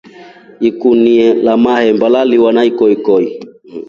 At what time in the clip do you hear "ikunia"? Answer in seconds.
0.59-1.33